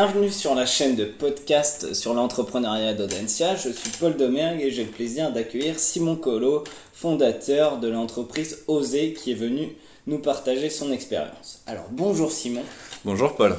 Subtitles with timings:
[0.00, 3.54] bienvenue sur la chaîne de podcast sur l'entrepreneuriat d'Audencia.
[3.54, 9.12] Je suis Paul Domergue et j'ai le plaisir d'accueillir Simon Colo, fondateur de l'entreprise Oser,
[9.12, 9.76] qui est venu
[10.06, 11.60] nous partager son expérience.
[11.66, 12.62] Alors bonjour Simon.
[13.04, 13.54] Bonjour Paul.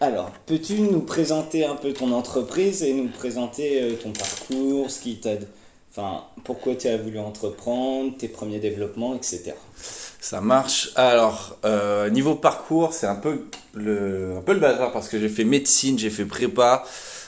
[0.00, 5.00] Alors, peux-tu nous présenter un peu ton entreprise et nous présenter euh, ton parcours, ce
[5.00, 5.36] qui t'a...
[5.90, 9.54] Enfin, pourquoi tu as voulu entreprendre, tes premiers développements, etc.
[10.20, 10.90] Ça marche.
[10.96, 16.10] Alors, euh, niveau parcours, c'est un peu le, bazar parce que j'ai fait médecine, j'ai
[16.10, 16.84] fait prépa,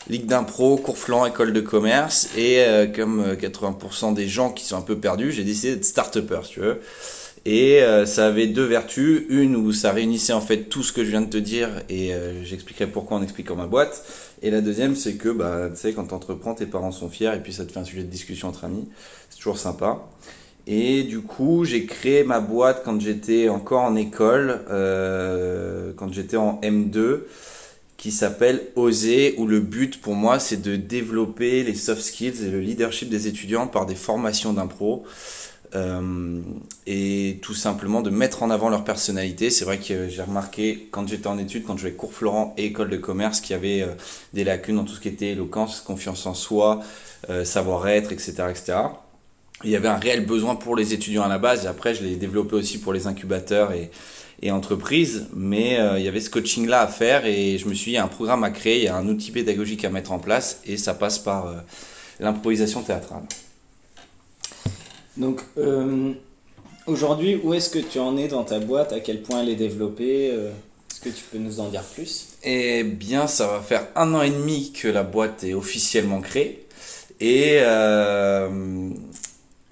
[0.09, 2.29] ligue d'impro, cours flanc, école de commerce.
[2.37, 6.41] Et euh, comme 80% des gens qui sont un peu perdus, j'ai décidé d'être start-upper,
[6.49, 6.81] tu veux.
[7.45, 9.25] Et euh, ça avait deux vertus.
[9.29, 12.15] Une où ça réunissait en fait tout ce que je viens de te dire et
[12.15, 14.05] euh, j'expliquerai pourquoi en expliquant ma boîte.
[14.43, 17.33] Et la deuxième, c'est que bah, tu sais, quand tu entreprends, tes parents sont fiers
[17.35, 18.89] et puis ça te fait un sujet de discussion entre amis.
[19.31, 20.07] C'est toujours sympa.
[20.67, 26.37] Et du coup, j'ai créé ma boîte quand j'étais encore en école, euh, quand j'étais
[26.37, 27.23] en M2,
[27.97, 32.51] qui s'appelle Oser, où le but pour moi, c'est de développer les soft skills et
[32.51, 35.05] le leadership des étudiants par des formations d'impro.
[35.75, 36.43] Euh,
[36.87, 39.49] et tout simplement de mettre en avant leur personnalité.
[39.49, 42.67] C'est vrai que j'ai remarqué quand j'étais en études, quand je vais cours Florent et
[42.67, 43.95] école de commerce, qu'il y avait euh,
[44.35, 46.81] des lacunes dans tout ce qui était éloquence, confiance en soi,
[47.45, 48.75] savoir-être, etc., etc.
[49.65, 52.03] Il y avait un réel besoin pour les étudiants à la base et après je
[52.03, 53.91] l'ai développé aussi pour les incubateurs et,
[54.43, 55.27] et entreprises.
[55.35, 57.95] Mais il y avait ce coaching là à faire et je me suis dit il
[57.95, 60.19] y a un programme à créer, il y a un outil pédagogique à mettre en
[60.19, 61.55] place et ça passe par
[62.21, 63.23] l'improvisation théâtrale.
[65.17, 66.13] Donc, euh,
[66.87, 68.93] aujourd'hui, où est-ce que tu en es dans ta boîte?
[68.93, 70.31] À quel point elle est développée?
[70.33, 70.51] Euh,
[70.91, 72.29] Est-ce que tu peux nous en dire plus?
[72.45, 76.67] Eh bien, ça va faire un an et demi que la boîte est officiellement créée.
[77.21, 78.49] Et euh,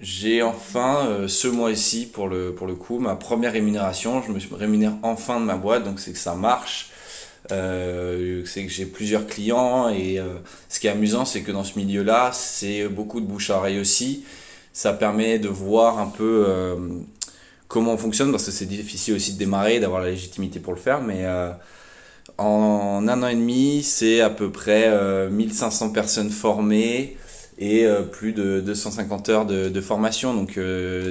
[0.01, 4.21] j'ai enfin, ce mois-ci, pour le, pour le coup, ma première rémunération.
[4.21, 6.89] Je me rémunère enfin de ma boîte, donc c'est que ça marche.
[7.49, 10.19] c'est que j'ai plusieurs clients et
[10.69, 13.57] ce qui est amusant c'est que dans ce milieu là c'est beaucoup de bouche à
[13.57, 14.23] oreille aussi
[14.73, 16.75] ça permet de voir un peu euh,
[17.67, 20.79] comment on fonctionne, parce que c'est difficile aussi de démarrer, d'avoir la légitimité pour le
[20.79, 21.51] faire, mais euh,
[22.37, 24.89] en un an et demi, c'est à peu près
[25.29, 27.17] 1500 euh, personnes formées
[27.61, 30.33] et plus de 250 heures de, formation.
[30.33, 30.59] Donc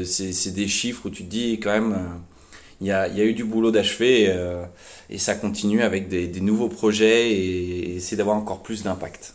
[0.05, 1.97] c'est des chiffres où tu te dis quand même,
[2.81, 4.37] il y a, y, a, eu du boulot d'achever
[5.09, 9.35] et, ça continue avec des, des nouveaux projets et, et essayer d'avoir encore plus d'impact.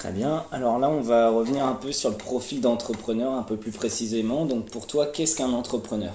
[0.00, 0.46] Très bien.
[0.50, 4.46] Alors là, on va revenir un peu sur le profil d'entrepreneur un peu plus précisément.
[4.46, 6.14] Donc pour toi, qu'est-ce qu'un entrepreneur?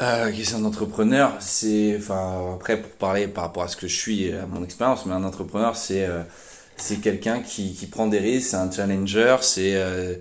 [0.00, 1.32] Euh, Qu'est-ce qu'un entrepreneur?
[1.40, 5.06] C'est, enfin, après pour parler par rapport à ce que je suis, à mon expérience,
[5.06, 6.22] mais un entrepreneur, c'est euh,
[6.78, 10.14] c'est quelqu'un qui, qui, prend des risques, c'est un challenger, c'est euh,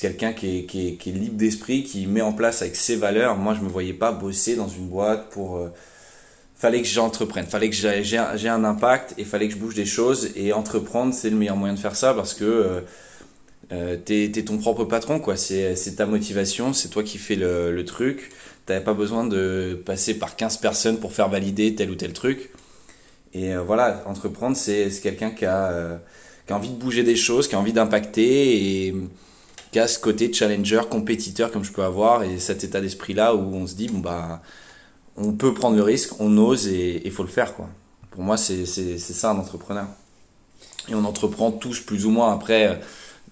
[0.00, 3.36] quelqu'un qui est libre d'esprit, qui met en place avec ses valeurs.
[3.36, 5.68] Moi, je me voyais pas bosser dans une boîte pour euh,
[6.58, 10.30] fallait que j'entreprenne, fallait que j'ai un impact et fallait que je bouge des choses.
[10.36, 12.80] Et entreprendre c'est le meilleur moyen de faire ça parce que euh,
[13.72, 17.72] euh t'es es ton propre patron quoi, c'est ta motivation, c'est toi qui fais le,
[17.72, 18.30] le truc,
[18.66, 22.50] t'avais pas besoin de passer par 15 personnes pour faire valider tel ou tel truc
[23.34, 25.96] et euh, voilà, entreprendre c'est quelqu'un qui a, euh,
[26.46, 28.94] qui a envie de bouger des choses, qui a envie d'impacter et
[29.72, 33.34] qui a ce côté challenger, compétiteur comme je peux avoir et cet état d'esprit là
[33.34, 34.42] où on se dit bon bah
[35.16, 37.54] on peut prendre le risque, on ose et il faut le faire.
[37.54, 37.68] Quoi.
[38.10, 39.86] Pour moi, c'est ça un entrepreneur.
[40.88, 42.32] Et on entreprend tous plus ou moins.
[42.32, 42.80] Après,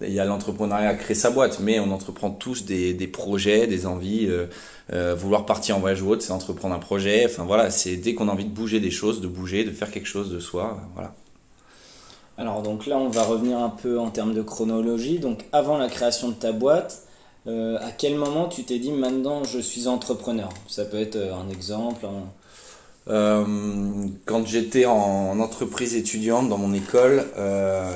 [0.01, 4.27] il y a l'entrepreneuriat créer sa boîte, mais on entreprend tous des, projets, des envies.
[4.27, 4.47] Euh,
[4.93, 7.25] euh, vouloir partir en voyage ou autre, c'est entreprendre un projet.
[7.25, 9.91] Enfin voilà, c'est dès qu'on a envie de bouger des choses, de bouger, de faire
[9.91, 10.79] quelque chose de soi.
[10.93, 11.13] Voilà.
[12.37, 15.19] Alors donc là, on va revenir un peu en termes de chronologie.
[15.19, 17.03] Donc avant la création de ta boîte,
[17.47, 20.49] euh, à quel moment tu t'es dit maintenant je suis entrepreneur?
[20.67, 22.05] Ça peut être euh, un exemple.
[22.05, 22.21] Euh,
[23.07, 27.25] quand j'étais en, entreprise étudiante dans mon école,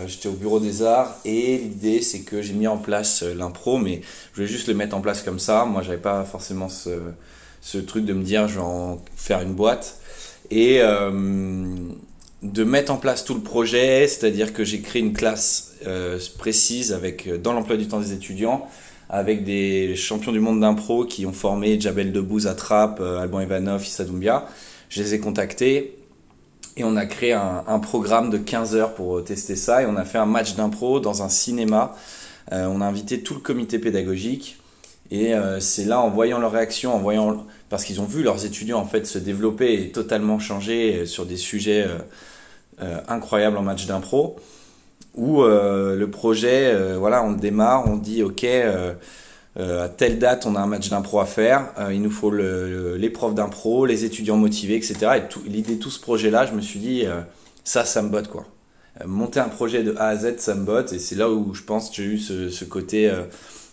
[0.08, 4.02] j'étais au bureau des arts et l'idée c'est que j'ai mis en place l'impro, mais
[4.32, 5.66] je voulais juste le mettre en place comme ça.
[5.66, 10.00] Moi, j'avais pas forcément ce, truc de me dire je vais en faire une boîte
[10.50, 15.74] et de mettre en place tout le projet, c'est-à-dire que j'ai créé une classe
[16.38, 18.68] précise avec dans l'emploi du temps des étudiants
[19.12, 23.42] avec des champions du monde d'impro qui ont formé Jabel Debbouze à Trapp, euh, Alban
[23.42, 24.48] Ivanov, Issa Doumbia.
[24.92, 25.98] Je les ai contactés
[26.78, 29.96] et on a créé un, programme de 15 heures pour euh, tester ça et on
[29.96, 31.96] a fait un match d'impro dans un cinéma.
[32.52, 34.60] Euh, on a invité tout le comité pédagogique
[35.10, 38.80] et c'est là en voyant leur réaction, en voyant parce qu'ils ont vu leurs étudiants
[38.80, 41.86] en fait se développer et totalement changer sur des sujets
[43.10, 44.38] incroyables en match d'impro
[45.16, 48.94] où euh, le projet, euh, voilà, on démarre, on dit ok, euh,
[49.58, 53.36] à telle date, on a un match d'impro à faire, il nous faut les profs
[53.36, 54.96] d'impro, les étudiants motivés, etc.
[55.18, 57.04] Et l'idée de tout ce projet-là, je me suis dit,
[57.66, 58.46] ça, ça me botte quoi.
[59.06, 61.64] monter un projet de A à Z, ça me botte, et c'est là où je
[61.64, 63.12] pense que j'ai eu ce, côté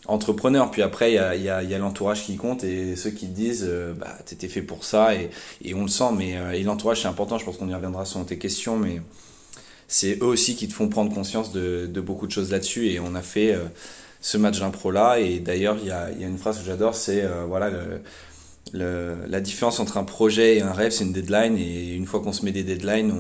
[0.08, 0.70] entrepreneur.
[0.70, 4.19] Puis après, il y a, l'entourage qui compte et ceux qui te disent, euh, bah,
[4.24, 5.31] t'étais fait pour ça et,
[5.74, 6.10] on le sent.
[6.16, 7.38] Mais euh, l'entourage, c'est important.
[7.38, 9.00] Je pense qu'on y reviendra sur tes questions, mais
[9.86, 12.88] c'est eux aussi qui te font prendre conscience de, beaucoup de choses là-dessus.
[12.88, 13.64] Et on a fait euh,
[14.20, 15.19] ce match d'impro là.
[15.19, 17.70] Et d'ailleurs, il y a, une phrase que j'adore, c'est voilà.
[18.73, 21.56] la différence entre un projet et un rêve, c'est une deadline.
[21.59, 23.12] Et une fois qu'on se met des deadlines,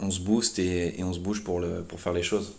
[0.00, 2.52] on, se booste et, on se bouge pour, le, pour faire les choses.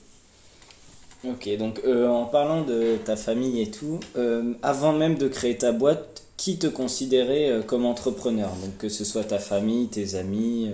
[1.24, 5.58] Ok, donc euh, en parlant de ta famille et tout, euh, avant même de créer
[5.58, 8.50] ta boîte, qui te considérait euh, comme entrepreneur?
[8.50, 10.72] Donc que ce soit ta famille, tes amis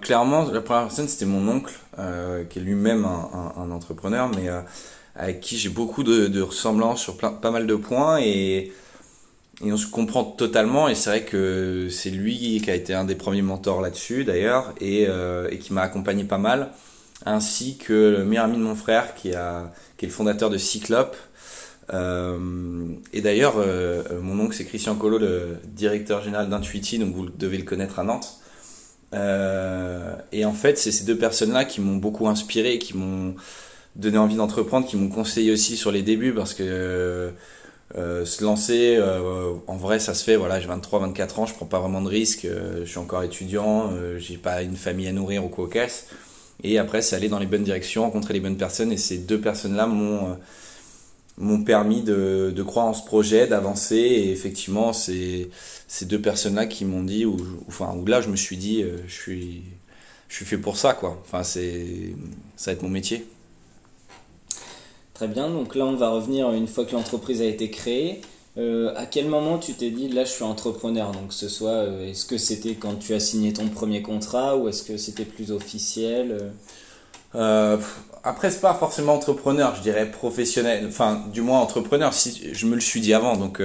[0.00, 1.72] Clairement, la première personne c'était mon oncle,
[2.50, 4.48] qui est lui-même un, entrepreneur, mais
[5.16, 8.72] avec qui j'ai beaucoup de, ressemblances sur pas mal de points et,
[9.64, 10.88] et on se comprend totalement.
[10.88, 14.74] Et c'est vrai que c'est lui qui a été un des premiers mentors là-dessus d'ailleurs
[14.80, 15.06] et,
[15.50, 16.70] et qui m'a accompagné pas mal
[17.26, 20.58] ainsi que le meilleur ami de mon frère qui, a, qui est le fondateur de
[20.58, 21.16] Cyclope.
[21.92, 22.38] Euh,
[23.12, 27.58] et d'ailleurs, euh, mon oncle c'est Christian Collot, le directeur général d'Intuiti, donc vous devez
[27.58, 28.40] le connaître à Nantes.
[29.12, 33.34] Euh, et en fait, c'est ces deux personnes-là qui m'ont beaucoup inspiré, qui m'ont
[33.96, 37.32] donné envie d'entreprendre, qui m'ont conseillé aussi sur les débuts parce que
[37.94, 39.00] se lancer,
[39.68, 40.36] en vrai, ça se fait.
[40.36, 42.46] Voilà, j'ai 23, 24 ans, je prends pas vraiment de risques,
[42.80, 46.08] je suis encore étudiant, j'ai pas une famille à nourrir ou quoi caisse.
[46.62, 48.92] Et après, c'est aller dans les bonnes directions, rencontrer les bonnes personnes.
[48.92, 50.34] Et ces deux personnes-là m'ont euh,
[51.36, 53.96] m'ont permis de, de, croire en ce projet, d'avancer.
[53.96, 55.48] Et effectivement, c'est
[55.88, 57.36] ces deux personnes-là qui m'ont dit, ou,
[57.66, 59.62] enfin, où là, je me suis dit, euh, je suis,
[60.28, 61.20] je suis fait pour ça, quoi.
[61.24, 63.26] Enfin, ça va être mon métier.
[65.14, 65.48] Très bien.
[65.48, 68.20] Donc là, on va revenir une fois que l'entreprise a été créée.
[68.56, 71.10] Euh, à quel moment tu t'es dit là je suis entrepreneur?
[71.10, 74.68] Donc ce soit euh, est-ce que c'était quand tu as signé ton premier contrat ou
[74.68, 76.52] est-ce que c'était plus officiel
[77.34, 77.76] euh,
[78.22, 80.84] Après c'est pas forcément entrepreneur, je dirais professionnel.
[80.86, 82.12] Enfin du moins entrepreneur.
[82.14, 83.60] Si je me le suis dit avant donc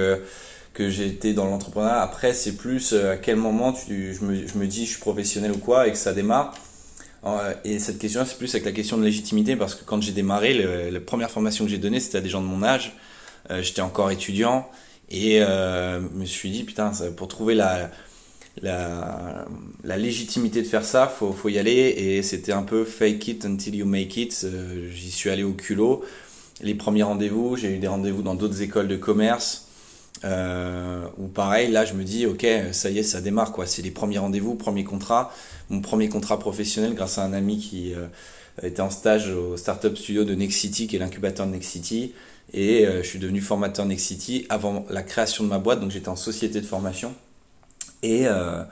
[0.74, 2.00] que j'étais dans l'entrepreneuriat.
[2.00, 5.52] Après c'est plus à quel moment tu, je, me, je me dis je suis professionnel
[5.52, 6.52] ou quoi et que ça démarre.
[7.64, 10.54] Et cette question, c'est plus avec la question de légitimité parce que quand j'ai démarré,
[10.90, 12.94] la première formation que j'ai donnée, c'était à des gens de mon âge.
[13.50, 14.68] Euh, j'étais encore étudiant
[15.10, 17.90] et euh, me suis dit putain pour trouver la,
[18.62, 19.46] la,
[19.82, 21.94] la, légitimité de faire ça, faut, faut y aller.
[21.96, 24.42] Et c'était un peu fake it until you make it.
[24.44, 26.04] Euh, j'y suis allé au culot.
[26.62, 29.69] Les premiers rendez-vous, j'ai eu des rendez-vous dans d'autres écoles de commerce.
[30.24, 33.66] Euh, ou pareil, là je me dis, ok, ça y est, ça démarre quoi.
[33.66, 35.32] C'est les premiers rendez-vous, premier contrat.
[35.70, 37.94] Mon premier contrat professionnel grâce à un ami qui
[38.62, 42.12] était en stage au startup studio de Nexity, qui est l'incubateur de Nexity.
[42.52, 46.08] Et euh, je suis devenu formateur Nexity avant la création de ma boîte, donc j'étais
[46.08, 47.14] en société de formation.
[48.02, 48.62] Et, euh,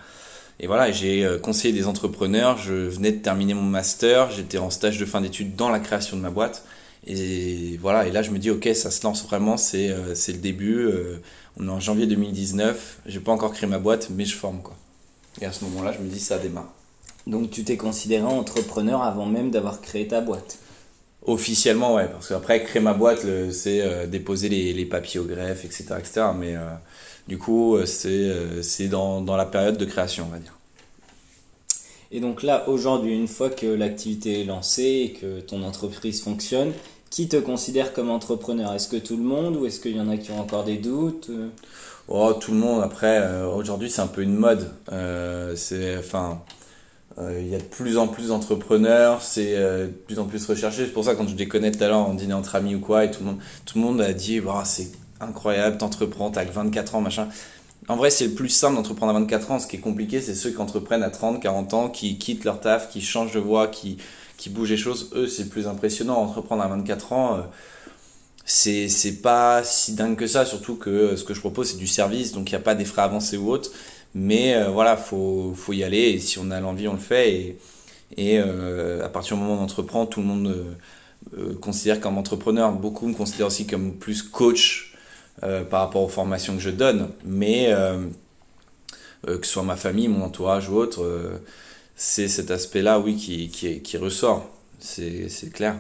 [0.59, 4.71] et voilà, j'ai euh, conseillé des entrepreneurs, je venais de terminer mon master, j'étais en
[4.71, 6.65] stage de fin d'études dans la création de ma boîte.
[7.09, 10.89] Et voilà, et là je me dis, ok, ça se lance vraiment, c'est le début.
[11.59, 14.77] on est en janvier 2019, j'ai pas encore créé ma boîte, mais je forme quoi.
[15.41, 16.73] Et à ce moment-là, je me dis, ça démarre.
[17.27, 20.59] Donc tu t'es considéré entrepreneur avant même d'avoir créé ta boîte?
[21.27, 25.87] Officiellement, ouais, parce qu'après, créer ma boîte, c'est euh, déposer les, papiers au greffe, etc.
[25.99, 26.27] etc.
[26.35, 26.61] mais euh,
[27.27, 30.57] du coup, euh, c'est dans, dans, la période de création, on va dire.
[32.11, 36.73] Et donc là, aujourd'hui, une fois que l'activité est lancée et que ton entreprise fonctionne,
[37.11, 38.75] qui te considère comme entrepreneur?
[38.75, 40.77] Est-ce que tout le monde ou est-ce qu'il y en a qui ont encore des
[40.77, 41.31] doutes
[42.09, 42.83] Oh, tout le monde.
[42.83, 44.71] Après, aujourd'hui, c'est un peu une mode.
[45.57, 46.43] c'est, enfin,
[47.19, 50.45] euh, il y a de plus en plus d'entrepreneurs, c'est euh, de plus en plus
[50.47, 50.85] recherché.
[50.85, 53.05] C'est pour ça quand je déconnais tout à l'heure en dîner entre amis ou quoi,
[53.05, 56.95] et tout le monde, tout le monde a dit c'est incroyable, t'entreprends, t'as que 24
[56.95, 57.29] ans, machin.
[57.89, 59.59] En vrai, c'est le plus simple d'entreprendre à 24 ans.
[59.59, 62.61] Ce qui est compliqué, c'est ceux qui entreprennent à 30, 40 ans, qui quittent leur
[62.61, 63.97] taf, qui changent de voie, qui,
[64.39, 65.11] qui bougent les choses.
[65.15, 66.17] Eux, c'est plus impressionnant.
[66.17, 67.41] Entreprendre à 24 ans, euh,
[68.49, 72.33] c'est, pas si dingue que ça, surtout que ce que je propose, c'est du service,
[72.33, 73.71] donc il n'y a pas des frais avancés ou autres.
[74.15, 75.99] Mais euh, voilà, faut, faut y aller.
[75.99, 77.59] Et si on a l'envie, on le fait.
[78.17, 80.77] Et, euh, à partir du moment où on entreprend, tout le monde
[81.37, 82.73] euh, considère comme entrepreneur.
[82.73, 84.95] Beaucoup me considèrent aussi comme plus coach
[85.71, 87.11] par rapport aux formations que je donne.
[87.25, 87.73] Mais
[89.25, 91.41] que ce soit ma famille, mon entourage ou autre,
[91.99, 94.49] c'est cet aspect-là, oui, qui, qui, qui ressort.
[94.79, 95.75] C'est clair.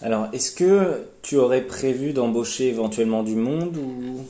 [0.00, 4.24] Alors, est-ce que tu aurais prévu d'embaucher éventuellement du monde ou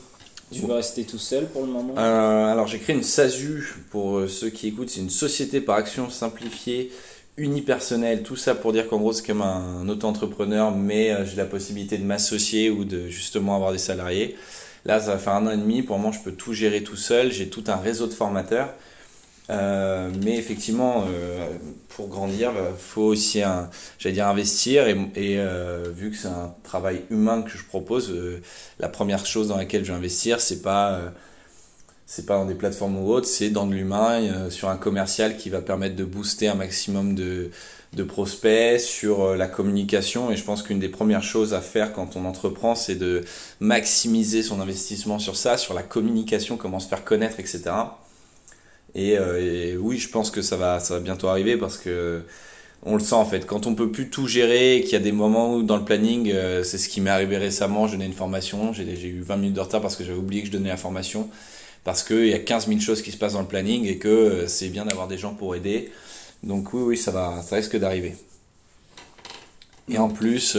[0.51, 1.93] tu vas rester tout seul pour le moment?
[1.97, 5.75] Euh, Alors j'ai créé une SASU pour euh, ceux qui écoutent, c'est une société par
[5.75, 6.91] action simplifiée
[7.35, 11.45] unipersonnel, tout ça pour dire qu'en gros c'est comme un auto-entrepreneur, mais euh, j'ai la
[11.45, 14.35] possibilité de m'associer ou de justement avoir des salariés.
[14.85, 15.83] Là, ça va faire un an et demi.
[15.83, 17.31] Pour moi, je peux tout gérer tout seul.
[17.31, 18.73] J'ai tout un réseau de formateurs.
[19.49, 21.47] Euh, mais effectivement, euh,
[21.89, 23.41] pour grandir, il bah, faut aussi,
[23.99, 24.87] j'allais dire, investir.
[24.87, 25.39] Et, et
[25.93, 28.13] vu que c'est un travail humain que je propose,
[28.79, 31.13] la première chose dans laquelle je vais investir, c'est pas
[32.07, 35.35] c'est pas dans des plateformes ou autres, c'est dans de l'humain, euh, sur un commercial
[35.35, 37.51] qui va permettre de booster un maximum de,
[37.93, 40.31] de prospects, sur euh, la communication.
[40.31, 43.25] Et je pense qu'une des premières choses à faire quand on entreprend, c'est de
[43.59, 47.61] maximiser son investissement sur ça, sur la communication, comment se faire connaître, etc.
[48.97, 52.23] Et, euh, oui, je pense que ça va, ça va bientôt arriver parce que
[52.83, 53.45] on le sent en fait.
[53.45, 56.31] Quand on peut plus tout gérer, qu'il y a des moments où dans le planning,
[56.63, 59.61] c'est ce qui m'est arrivé récemment, je donnais une formation, j'ai eu 20 minutes de
[59.61, 61.29] retard parce que j'avais oublié que je donnais la formation
[61.87, 64.09] parce qu'il y a 15 000 choses qui se passent dans le planning et que
[64.09, 65.89] euh, c'est bien d'avoir des gens pour aider.
[66.43, 68.13] Donc oui, oui, ça, va, ça risque d'arriver.
[69.89, 70.57] Et en plus,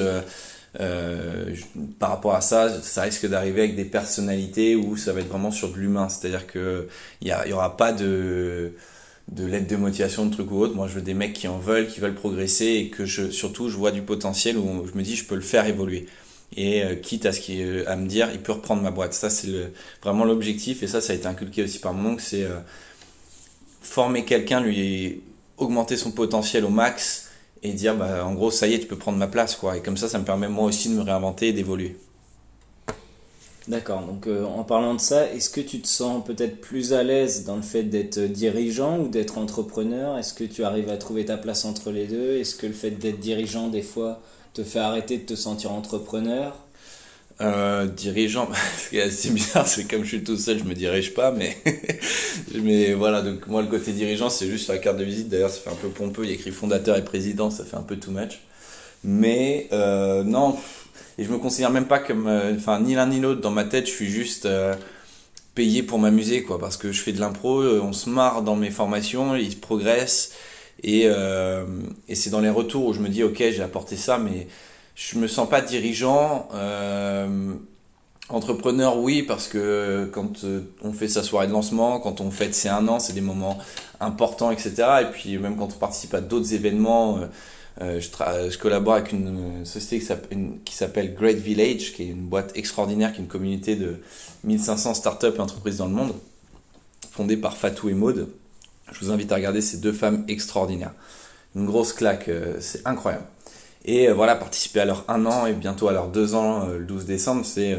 [0.81, 1.55] euh, euh,
[1.99, 5.51] par rapport à ça, ça risque d'arriver avec des personnalités où ça va être vraiment
[5.51, 6.09] sur de l'humain.
[6.09, 6.87] C'est-à-dire qu'il
[7.23, 8.73] n'y y aura pas de,
[9.29, 10.75] de l'aide de motivation, de trucs ou autre.
[10.75, 13.69] Moi, je veux des mecs qui en veulent, qui veulent progresser et que je, surtout
[13.69, 16.07] je vois du potentiel où je me dis je peux le faire évoluer.
[16.57, 19.15] Et euh, quitte à ce qui à me dire il peut reprendre ma boîte.
[19.15, 19.49] Ça c'est
[20.03, 20.83] vraiment l'objectif.
[20.83, 22.23] Et ça ça a été inculqué aussi par mon oncle.
[22.25, 22.59] C'est euh,
[23.83, 25.23] former quelqu'un lui
[25.59, 27.28] augmenter son potentiel au max
[27.63, 29.77] et dire bah en gros ça y est tu peux prendre ma place quoi.
[29.77, 31.97] Et comme ça ça me permet moi aussi de me réinventer et d'évoluer.
[33.69, 37.03] D'accord, donc euh, en parlant de ça, est-ce que tu te sens peut-être plus à
[37.03, 40.17] l'aise dans le fait d'être dirigeant ou d'être entrepreneur?
[40.17, 42.39] Est-ce que tu arrives à trouver ta place entre les deux?
[42.39, 44.23] Est-ce que le fait d'être dirigeant, des fois,
[44.55, 46.57] te fait arrêter de te sentir entrepreneur?
[47.41, 48.49] Euh, dirigeant,
[49.11, 51.57] c'est bizarre, c'est comme je suis tout seul, je me dirige pas, mais,
[52.55, 55.51] mais voilà, donc moi le côté dirigeant, c'est juste sur la carte de visite, d'ailleurs
[55.51, 57.83] ça fait un peu pompeux, il y a écrit fondateur et président, ça fait un
[57.83, 58.41] peu too much.
[59.05, 60.57] Mais euh, non,
[61.19, 63.65] et je me considère même pas comme, euh, enfin ni l'un ni l'autre, dans ma
[63.65, 64.75] tête je suis juste euh,
[65.55, 68.71] payé pour m'amuser, quoi, parce que je fais de l'impro, on se marre dans mes
[68.71, 70.33] formations, ils progressent,
[70.83, 71.65] et, euh,
[72.09, 74.47] et c'est dans les retours où je me dis, ok, j'ai apporté ça, mais
[74.99, 76.49] je me sens pas dirigeant.
[76.55, 77.55] Euh,
[78.29, 82.53] entrepreneur, oui, parce que quand euh, on fait sa soirée de lancement, quand on fête
[82.53, 83.59] c'est un an, c'est des moments
[84.01, 84.75] importants, etc.
[85.03, 87.21] Et puis même quand on participe à d'autres événements,
[87.81, 88.09] euh, je,
[88.51, 90.05] je, collabore avec une société
[90.65, 94.01] qui s'appelle Great Village, qui est une boîte extraordinaire, qui est une communauté de
[94.43, 96.13] 1500 startups et entreprises dans le monde,
[97.13, 98.29] fondée par Fatou et Maude.
[98.91, 100.95] Je vous invite à regarder ces deux femmes extraordinaires.
[101.55, 103.25] Une grosse claque, euh, c'est incroyable.
[103.89, 106.79] Et euh, voilà, participer à leur un an et bientôt à leur deux ans euh,
[106.79, 107.77] le 12 décembre, c'est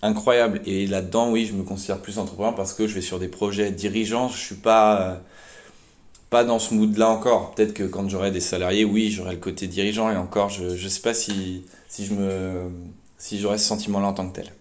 [0.00, 0.60] incroyable.
[0.64, 3.72] Et là-dedans, oui, je me considère plus entrepreneur parce que je vais sur des projets
[3.72, 4.28] dirigeants.
[4.28, 5.20] Je suis pas
[6.30, 7.54] pas dans ce mood-là encore.
[7.54, 10.88] Peut-être que quand j'aurai des salariés, oui, j'aurai le côté dirigeant et encore, je ne
[10.88, 12.70] sais pas si, si je me
[13.18, 14.52] si j'aurai ce sentiment-là en tant que tel.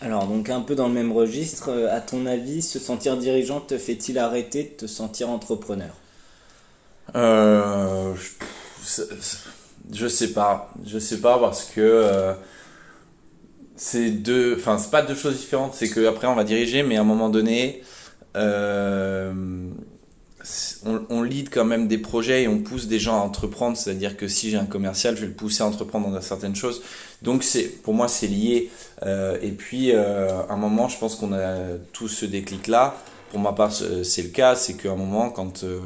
[0.00, 3.60] Alors, donc un peu dans le même registre, euh, à ton avis, se sentir dirigeant
[3.60, 5.90] te fait-il arrêter de te sentir entrepreneur?
[7.16, 8.14] Euh,
[9.92, 12.34] je, sais pas, je sais pas parce que euh,
[13.76, 15.74] c'est deux, enfin c'est pas deux choses différentes.
[15.74, 17.82] C'est que après on va diriger, mais à un moment donné,
[18.36, 19.32] euh,
[20.84, 23.76] on, lead quand même des projets et on pousse des gens à entreprendre.
[23.76, 26.82] C'est-à-dire que si j'ai un commercial, je vais le pousser à entreprendre dans certaines choses.
[27.22, 28.70] Donc c'est, pour moi, c'est lié.
[29.04, 31.56] Euh, et puis, euh, à un moment, je pense qu'on a
[31.92, 32.96] tous ce déclic-là.
[33.30, 34.54] Pour ma part, c'est le cas.
[34.54, 35.80] C'est qu'à un moment, quand euh,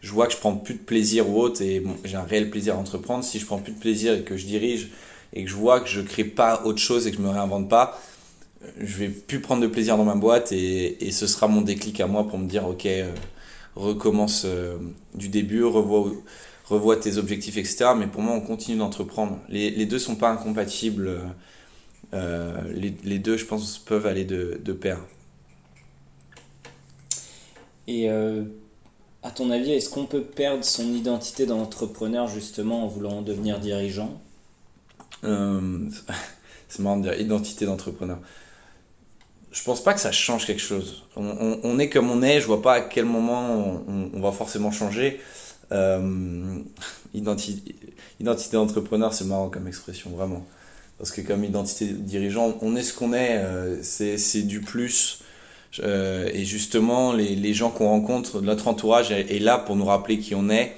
[0.00, 2.74] je vois que je prends plus de plaisir ou autre, et j'ai un réel plaisir
[2.74, 4.90] à entreprendre, si je prends plus de plaisir et que je dirige
[5.34, 7.68] et que je vois que je crée pas autre chose et que je me réinvente
[7.68, 7.98] pas,
[8.78, 12.00] je vais plus prendre de plaisir dans ma boîte et, et ce sera mon déclic
[12.00, 13.12] à moi pour me dire ok euh,
[13.76, 14.76] recommence euh,
[15.14, 16.12] du début, revois,
[16.66, 17.90] revois tes objectifs, etc.
[17.96, 19.38] Mais pour moi, on continue d'entreprendre.
[19.48, 21.20] Les, les deux sont pas incompatibles.
[22.14, 24.98] Euh, les, les, deux, je pense, peuvent aller de, de pair.
[27.86, 28.44] Et euh,
[29.22, 34.20] à ton avis, est-ce qu'on peut perdre son identité d'entrepreneur justement en voulant devenir dirigeant?
[35.22, 38.18] C'est marrant de dire identité d'entrepreneur
[39.52, 41.04] je pense pas que ça change quelque chose.
[41.16, 45.20] On, est comme on est, je vois pas à quel moment on, va forcément changer.
[45.70, 46.58] Euh,
[47.14, 47.74] identité,
[48.18, 50.46] identité d'entrepreneur, c'est marrant comme expression, vraiment.
[50.98, 55.20] Parce que comme identité dirigeant, on est ce qu'on est, euh, c'est du plus.
[55.80, 59.84] Euh, et justement, les, les gens qu'on rencontre, notre entourage est, est, là pour nous
[59.84, 60.76] rappeler qui on est.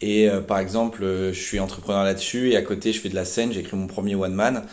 [0.00, 3.24] Et euh, par exemple, je suis entrepreneur là-dessus et à côté, je fais de la
[3.24, 4.64] scène, j'ai écrit mon premier one man.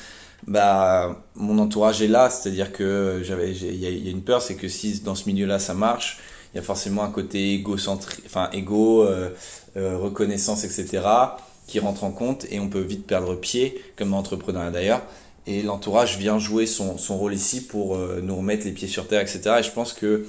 [0.48, 4.68] Bah, mon entourage est là, c'est-à-dire que j'avais, il y, a une peur, c'est que
[4.68, 6.20] si dans ce milieu-là ça marche,
[6.54, 9.30] il y a forcément un côté égocentrique, enfin égo, euh,
[9.78, 11.04] euh, reconnaissance, etc.,
[11.68, 15.02] qui rentre en compte et on peut vite perdre pied, comme entrepreneur d'ailleurs.
[15.46, 19.08] Et l'entourage vient jouer son, son, rôle ici pour euh, nous remettre les pieds sur
[19.08, 19.58] terre, etc.
[19.60, 20.26] Et je pense que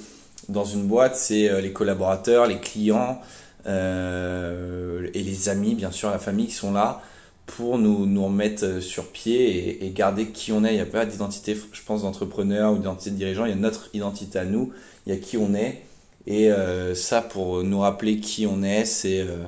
[0.49, 3.21] dans une boîte, c'est les collaborateurs, les clients
[3.67, 7.01] et les amis, bien sûr, la famille qui sont là
[7.57, 10.73] pour nous, nous remettre euh, sur pied et, garder qui on est.
[10.73, 13.45] Il n'y a pas d'identité, je pense, d'entrepreneur ou d'identité de dirigeant.
[13.45, 14.71] Il y a notre identité à nous.
[15.05, 15.81] Il y a qui on est.
[16.27, 19.43] Et euh, ça, pour nous rappeler qui on est, c'est euh,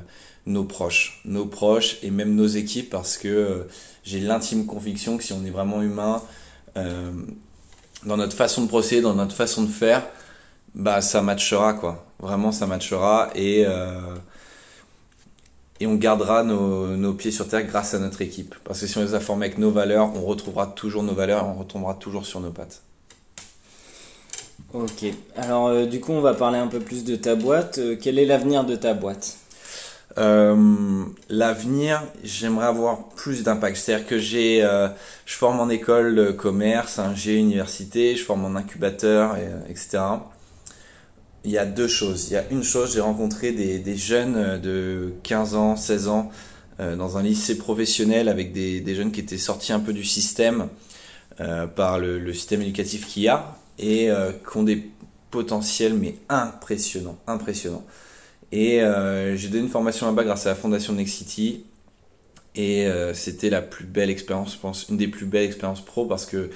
[0.45, 1.22] nos proches.
[1.25, 3.67] Nos proches et même nos équipes parce que
[4.03, 6.22] j'ai l'intime conviction que si on est vraiment humain,
[6.75, 10.05] dans notre façon de procéder, dans notre façon de faire,
[10.74, 12.05] bah ça matchera quoi.
[12.19, 13.65] Vraiment ça matchera et
[15.83, 18.55] et on gardera nos, pieds sur terre grâce à notre équipe.
[18.63, 21.43] Parce que si on les a formés avec nos valeurs, on retrouvera toujours nos valeurs
[21.43, 22.81] et on retombera toujours sur nos pattes.
[24.73, 27.77] Ok, alors euh, du coup on va parler un peu plus de ta boîte.
[27.79, 29.37] Euh, quel est l'avenir de ta boîte?
[30.17, 33.75] Euh, L'avenir, j'aimerais avoir plus d'impact.
[33.75, 34.61] C'est-à-dire que j'ai,
[35.25, 39.35] je forme en école de commerce, j'ai université, je forme en incubateur,
[39.69, 39.99] etc
[41.45, 42.27] il y a deux choses.
[42.29, 46.07] Il y a une chose, j'ai rencontré des, des, jeunes euh, de 15 ans, 16
[46.07, 46.31] ans
[46.79, 50.03] euh, dans un lycée professionnel avec des, des, jeunes qui étaient sortis un peu du
[50.03, 50.69] système
[51.39, 54.91] euh, par le, le, système éducatif qu'il y a et euh, qui ont des
[55.31, 57.83] potentiels mais impressionnants, impressionnants.
[58.51, 61.65] Et euh, j'ai donné une formation là-bas grâce à la fondation Next City
[62.53, 66.27] et c'était la plus belle expérience, je pense, une des plus belles expériences pro parce
[66.27, 66.51] que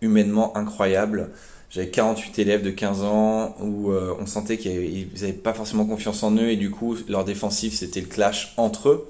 [0.00, 1.28] humainement incroyable.
[1.74, 6.22] J'avais 48 élèves de 15 ans où euh, on sentait qu'ils n'avaient pas forcément confiance
[6.22, 9.08] en eux et du coup leur défensif c'était le clash entre eux.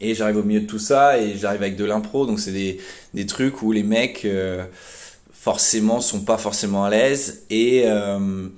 [0.00, 2.78] Et j'arrive au milieu de tout ça et j'arrive avec de l'impro donc c'est des,
[3.14, 4.66] des, trucs où les mecs euh,
[5.32, 8.48] forcément sont pas forcément à l'aise et euh,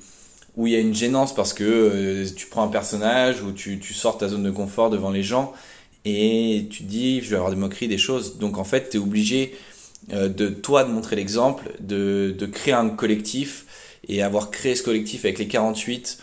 [0.57, 3.79] où il y a une gênance parce que euh, tu prends un personnage ou tu,
[3.79, 5.53] tu sors ta zone de confort devant les gens
[6.05, 8.97] et tu te dis je vais avoir des moqueries des choses donc en fait tu
[8.97, 9.55] es obligé
[10.09, 13.67] de toi de montrer l'exemple, de, de, créer un collectif
[14.09, 16.19] et avoir créé ce collectif avec les 48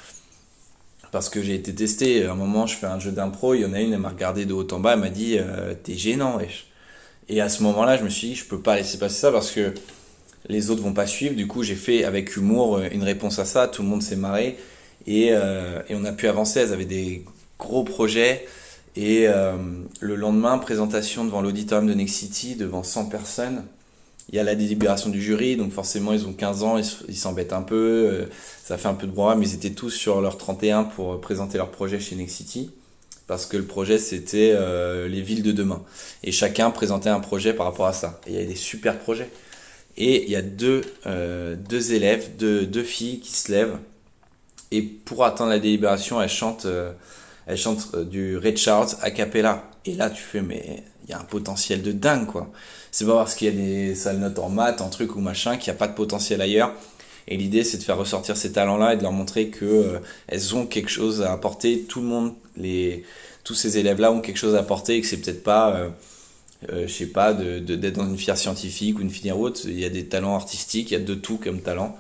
[1.12, 2.26] parce que j'ai été testé.
[2.26, 4.10] À un moment, je fais un jeu d'impro, il y en a une, elle m'a
[4.10, 6.68] regardé de haut en bas, elle m'a dit euh, T'es gênant, wesh.
[7.30, 9.52] Et à ce moment-là, je me suis dit Je peux pas laisser passer ça parce
[9.52, 9.74] que
[10.48, 11.36] les autres vont pas suivre.
[11.36, 13.68] Du coup, j'ai fait avec humour une réponse à ça.
[13.68, 14.58] Tout le monde s'est marré
[15.06, 16.60] et, euh, et on a pu avancer.
[16.60, 17.26] Elles avaient des
[17.60, 18.46] gros projets.
[18.98, 19.54] Et euh,
[20.00, 23.64] le lendemain, présentation devant l'auditorium de Next City, devant 100 personnes.
[24.30, 27.54] Il y a la délibération du jury, donc forcément ils ont 15 ans, ils s'embêtent
[27.54, 28.26] un peu, euh,
[28.66, 31.60] ça fait un peu de brouhaha, mais ils étaient tous sur leur 31 pour présenter
[31.60, 32.72] leur projet chez Next City,
[33.28, 35.84] parce que le projet c'était euh, les villes de demain.
[36.24, 38.20] Et chacun présentait un projet par rapport à ça.
[38.26, 39.30] Et il y a des super projets.
[39.96, 43.78] Et il y a deux, deux élèves, deux, deux filles qui se lèvent,
[44.72, 46.68] et pour attendre la délibération, elles chantent
[47.48, 49.64] elle chante euh, du Red Charles a cappella.
[49.86, 52.52] Et là, tu fais, mais il y a un potentiel de dingue, quoi.
[52.92, 55.58] C'est pas parce qu'il y a des sales notes en maths, en truc ou machin,
[55.58, 56.74] qu'il n'y a pas de potentiel ailleurs.
[57.28, 60.56] Et l'idée, c'est de faire ressortir ces talents-là et de leur montrer que euh, elles
[60.56, 61.84] ont quelque chose à apporter.
[61.84, 62.34] Tout le monde,
[63.44, 65.90] tous ces élèves-là ont quelque chose à apporter et que c'est peut-être pas, euh,
[66.70, 69.64] euh je sais pas, d'être dans une filière scientifique ou une filière haute.
[69.66, 71.98] Il y a des talents artistiques, il y a de tout comme talent.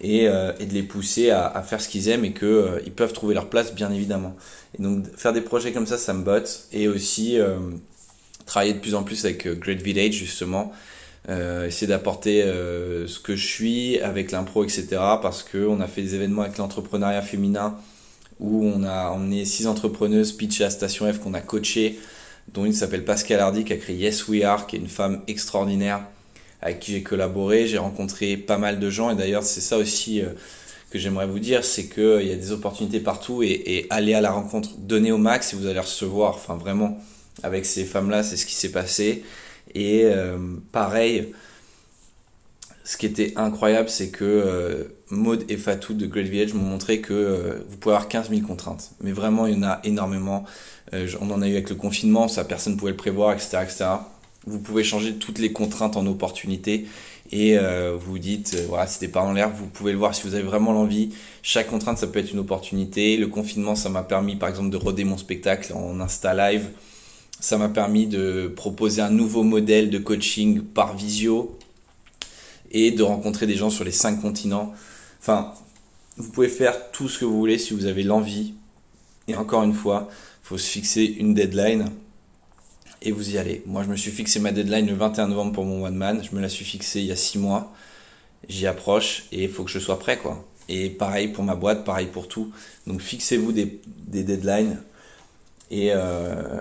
[0.00, 3.32] Et, et de les pousser à, faire ce qu'ils aiment et qu'ils ils peuvent trouver
[3.32, 4.36] leur place, bien évidemment.
[4.78, 6.66] Et donc faire des projets comme ça, ça me botte.
[6.72, 7.58] Et aussi euh,
[8.46, 10.72] travailler de plus en plus avec euh, Great Village justement.
[11.30, 14.86] Euh, essayer d'apporter euh, ce que je suis avec l'impro, etc.
[15.22, 17.76] Parce qu'on a fait des événements avec l'entrepreneuriat féminin
[18.40, 21.98] où on a emmené six entrepreneuses pitch à Station F qu'on a coaché,
[22.52, 25.22] dont une s'appelle Pascal Hardy qui a créé Yes We Are, qui est une femme
[25.28, 26.00] extraordinaire
[26.64, 27.68] avec qui j'ai collaboré.
[27.68, 30.22] J'ai rencontré pas mal de gens et d'ailleurs c'est ça aussi
[30.90, 34.30] que j'aimerais vous dire, c'est qu'il y a des opportunités partout et, aller à la
[34.30, 36.34] rencontre, donner au max et vous allez recevoir.
[36.34, 36.98] Enfin, vraiment,
[37.42, 39.24] avec ces femmes-là, c'est ce qui s'est passé.
[39.74, 40.38] Et euh,
[40.70, 41.32] pareil,
[42.84, 47.00] ce qui était incroyable, c'est que euh, Maud et Fatou de Great Village m'ont montré
[47.00, 48.92] que euh, vous pouvez avoir 15 000 contraintes.
[49.00, 50.44] Mais vraiment, il y en a énormément.
[50.92, 53.58] Euh, on en a eu avec le confinement, ça personne ne pouvait le prévoir, etc.,
[53.62, 53.84] etc.
[54.46, 56.86] Vous pouvez changer toutes les contraintes en opportunités
[57.32, 60.22] et euh, vous dites, euh, voilà, c'était pas en l'air, vous pouvez le voir si
[60.22, 61.10] vous avez vraiment l'envie.
[61.42, 63.16] Chaque contrainte, ça peut être une opportunité.
[63.16, 66.68] Le confinement, ça m'a permis, par exemple, de roder mon spectacle en Insta Live.
[67.40, 71.58] Ça m'a permis de proposer un nouveau modèle de coaching par visio
[72.70, 74.72] et de rencontrer des gens sur les cinq continents.
[75.20, 75.52] Enfin,
[76.16, 78.54] vous pouvez faire tout ce que vous voulez si vous avez l'envie.
[79.28, 80.08] Et encore une fois,
[80.42, 81.90] faut se fixer une deadline
[83.04, 83.62] et vous y allez.
[83.66, 86.24] Moi, je me suis fixé ma deadline le 21 novembre pour mon one man.
[86.24, 87.72] Je me la suis fixé il y a 6 mois.
[88.48, 90.44] J'y approche et il faut que je sois prêt, quoi.
[90.68, 92.52] Et pareil pour ma boîte, pareil pour tout.
[92.86, 94.78] Donc fixez-vous des, deadlines
[95.70, 96.60] et euh,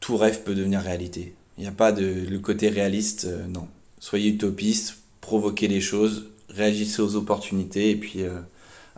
[0.00, 1.34] tout rêve peut devenir réalité.
[1.58, 3.68] Il n'y a pas de le côté réaliste, euh, non.
[3.98, 8.38] Soyez utopiste, provoquez les choses, réagissez aux opportunités et puis euh,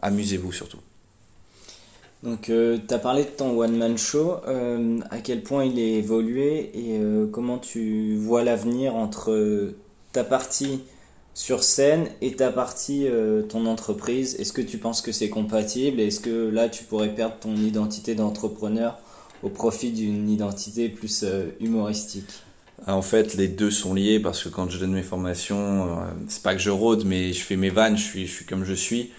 [0.01, 0.79] amusez-vous surtout.
[2.23, 5.95] Donc, euh, tu as parlé de ton one-man show, euh, à quel point il est
[5.95, 9.75] évolué et euh, comment tu vois l'avenir entre
[10.13, 10.83] ta partie
[11.35, 13.07] sur scène et ta partie
[13.49, 14.37] ton entreprise?
[14.39, 15.99] Est-ce que tu penses que c'est compatible?
[16.01, 18.99] Est-ce que là, tu pourrais perdre ton identité d'entrepreneur
[19.43, 21.25] au profit d'une identité plus
[21.59, 22.45] humoristique?
[22.87, 25.89] Ah, en fait, les deux sont liés parce que quand je donne mes formations,
[26.29, 29.11] c'est pas que je rôde, mais je fais mes vannes, je suis comme je suis.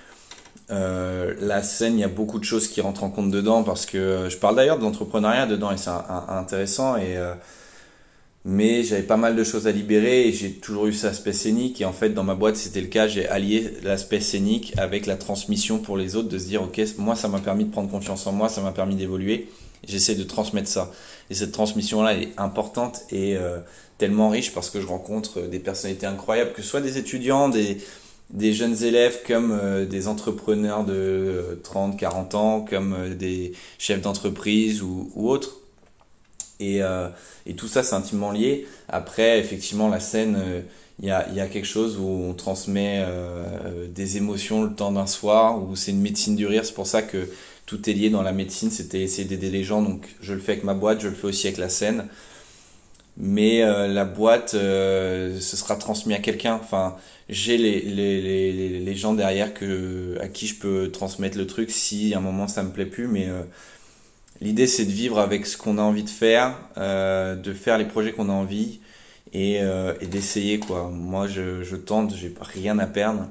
[0.71, 3.85] Euh, la scène, il y a beaucoup de choses qui rentrent en compte dedans parce
[3.85, 5.89] que je parle d'ailleurs de l'entrepreneuriat dedans et c'est
[6.29, 6.97] intéressant.
[6.97, 7.33] Et, euh,
[8.45, 11.79] mais j'avais pas mal de choses à libérer et j'ai toujours eu cet aspect scénique.
[11.81, 13.07] Et en fait, dans ma boîte, c'était le cas.
[13.07, 17.15] J'ai allié l'aspect scénique avec la transmission pour les autres, de se dire, ok, moi,
[17.15, 19.49] ça m'a permis de prendre confiance en moi, ça m'a permis d'évoluer.
[19.87, 20.91] J'essaie de transmettre ça.
[21.29, 23.59] Et cette transmission-là, est importante et euh,
[23.97, 27.77] tellement riche parce que je rencontre des personnalités incroyables, que ce soit des étudiants, des
[28.33, 33.53] des jeunes élèves comme euh, des entrepreneurs de 30, euh, 40 ans, comme euh, des
[33.77, 35.59] chefs d'entreprise ou, autres.
[36.59, 36.81] Et,
[37.57, 38.65] tout ça, c'est intimement lié.
[38.87, 40.63] Après, effectivement, la scène,
[40.99, 43.05] il y, a, y, a, quelque chose où on transmet
[43.89, 46.63] des émotions le temps d'un soir, où c'est une médecine du rire.
[46.63, 47.27] C'est pour ça que
[47.65, 49.81] tout est lié dans la médecine, c'était essayer d'aider les gens.
[49.81, 52.07] Donc, je le fais avec ma boîte, je le fais aussi avec la scène
[53.17, 56.97] mais la boîte ce sera transmis à quelqu'un enfin
[57.29, 61.71] j'ai les, les, les, les, gens derrière que, à qui je peux transmettre le truc
[61.71, 63.07] si à un moment ça me plaît plus.
[63.07, 63.43] Mais euh,
[64.41, 67.85] l'idée c'est de vivre avec ce qu'on a envie de faire, euh, de faire les
[67.85, 68.79] projets qu'on a envie
[69.33, 70.89] et, euh, et d'essayer quoi.
[70.89, 73.27] Moi je, je tente, j'ai rien à perdre.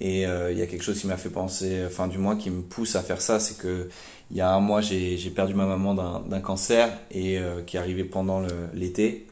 [0.00, 2.62] Et il y a quelque chose qui m'a fait penser, enfin du moins qui me
[2.62, 3.88] pousse à faire ça, c'est que
[4.30, 8.04] il y a un mois j'ai perdu ma maman d'un cancer et qui est arrivé
[8.04, 9.26] pendant l'été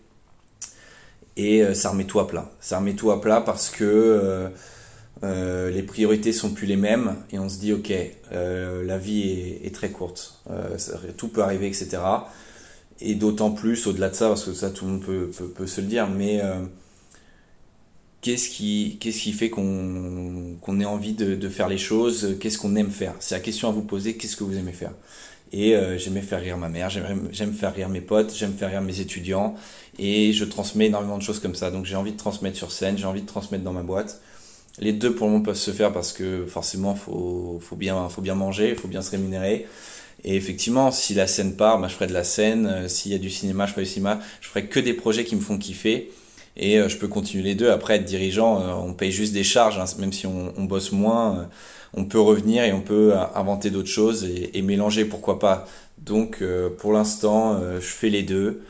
[1.39, 2.51] et euh, ça remet tout à plat.
[2.61, 4.49] Ça remet tout à plat parce que euh,
[5.23, 7.93] euh, les priorités sont plus les mêmes et on se dit ok,
[8.31, 10.43] la vie est, très courte,
[11.17, 11.99] tout peut arriver, etc.
[13.01, 15.81] Et d'autant plus au-delà de ça, parce que ça tout le monde peut, peut, se
[15.81, 16.43] le dire, mais
[18.23, 22.59] qu'est-ce qui, qu'est-ce qui fait qu'on qu'on ait envie de, de faire les choses Qu'est-ce
[22.59, 23.15] qu'on aime faire?
[23.21, 24.93] C'est la question à vous poser, qu'est-ce que vous aimez faire?
[25.53, 28.83] Et euh, j'aimais faire rire ma mère, j'aime faire rire mes potes, j'aime faire rire
[28.83, 29.55] mes étudiants.
[29.99, 31.71] Et je transmets énormément de choses comme ça.
[31.71, 34.21] Donc j'ai envie de transmettre sur scène, j'ai envie de transmettre dans ma boîte.
[34.79, 38.23] Les deux pour le moment peuvent se faire parce que forcément faut, faut, bien, faut
[38.23, 39.67] bien manger, faut bien se rémunérer.
[40.25, 42.67] Et effectivement, si la scène part, bah, je ferai de la scène.
[42.67, 44.21] Euh, s'il y a du cinéma, je ferai du cinéma.
[44.41, 46.11] Je ferai que des projets qui me font kiffer.
[46.59, 47.71] Et euh, je peux continuer les deux.
[47.71, 51.49] Après, être dirigeant, on paye juste des charges, hein, même si on, bosse moins
[51.95, 55.67] on peut revenir et on peut inventer d'autres choses et, mélanger, pourquoi pas.
[55.99, 58.63] Donc euh, pour l'instant, euh, je fais les deux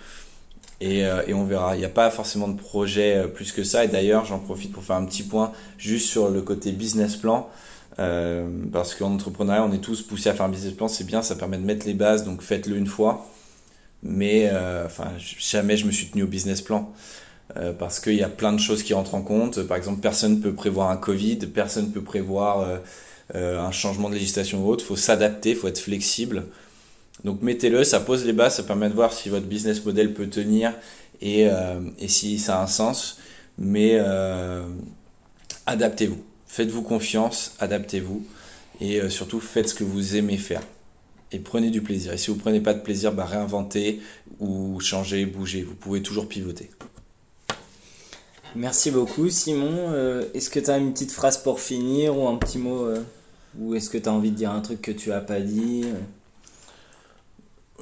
[0.81, 1.77] et, euh, on verra.
[1.77, 3.85] Il n'y a pas forcément de projet plus que ça.
[3.85, 7.49] Et d'ailleurs, j'en profite pour faire un petit point juste sur le côté business plan.
[8.73, 11.35] parce qu'en entrepreneuriat, on est tous poussés à faire un business plan, c'est bien, ça
[11.35, 13.27] permet de mettre les bases, donc faites-le une fois.
[14.05, 14.51] Mais
[15.19, 16.93] jamais je me suis tenu au business plan.
[17.79, 19.63] Parce qu'il y a plein de choses qui rentrent en compte.
[19.63, 22.81] Par exemple, personne ne peut prévoir un Covid, personne ne peut prévoir
[23.35, 24.85] euh, un changement de législation ou autre.
[24.85, 26.47] Il faut s'adapter, il faut être flexible.
[27.25, 30.29] Donc mettez-le, ça pose les bases, ça permet de voir si votre business model peut
[30.29, 30.73] tenir
[31.21, 33.19] et, euh, et si ça a un sens.
[33.59, 34.63] Mais euh,
[35.67, 38.25] adaptez-vous, faites-vous confiance, adaptez-vous
[38.81, 40.63] et surtout faites ce que vous aimez faire.
[41.33, 42.13] Et prenez du plaisir.
[42.13, 44.01] Et si vous ne prenez pas de plaisir, bah, réinventez
[44.39, 45.63] ou changez, bougez.
[45.63, 46.71] Vous pouvez toujours pivoter.
[48.57, 49.93] Merci beaucoup Simon.
[50.35, 52.89] Est-ce que tu as une petite phrase pour finir ou un petit mot
[53.59, 55.85] ou est-ce que tu as envie de dire un truc que tu as pas dit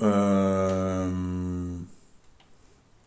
[0.02, 1.09] euh,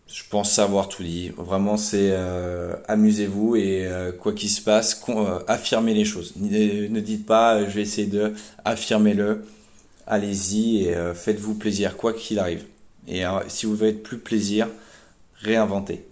[0.07, 1.29] Je pense savoir tout dit.
[1.37, 5.03] Vraiment, c'est euh, amusez-vous et euh, quoi qu'il se passe,
[5.47, 6.33] affirmez les choses.
[6.35, 8.33] Ne, dites pas je vais essayer de,
[8.65, 9.45] affirmez-le.
[10.05, 12.65] Allez-y et faites-vous plaisir, quoi qu'il arrive.
[13.07, 14.67] Et si vous voulez plus plaisir,
[15.35, 16.08] réinventez.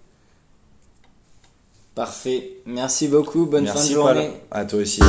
[1.98, 2.52] Parfait.
[2.68, 3.48] Merci beaucoup.
[3.48, 4.30] Bonne fin de journée.
[4.52, 5.02] À toi aussi.